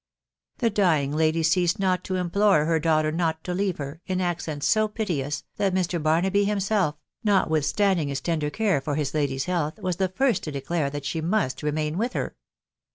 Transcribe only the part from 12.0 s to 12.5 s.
her.